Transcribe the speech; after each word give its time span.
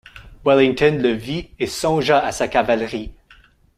Wellington 0.43 0.97
le 0.99 1.09
vit, 1.11 1.51
et 1.59 1.67
songea 1.67 2.17
à 2.17 2.31
sa 2.31 2.47
cavalerie. 2.47 3.13